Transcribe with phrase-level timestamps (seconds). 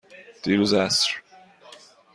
[0.43, 1.11] دیروز عصر.